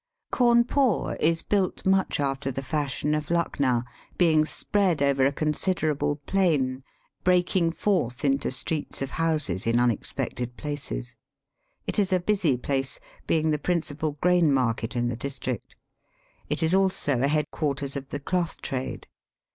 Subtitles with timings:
[0.31, 3.83] Cawnpore is built much after the fashion of Lucknow,
[4.17, 6.83] being spread over a considerable plain,
[7.23, 11.15] breaking forth into streets of houses in unexpected places.
[11.85, 15.75] It is a busy place, being the principal grain market in the district.
[16.49, 19.05] It is also a head quarters of the cloth trade.